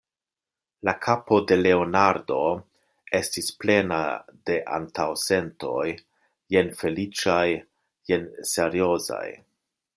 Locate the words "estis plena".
3.19-4.01